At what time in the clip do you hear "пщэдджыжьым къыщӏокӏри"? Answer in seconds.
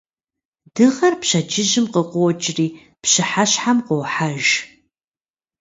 1.21-2.67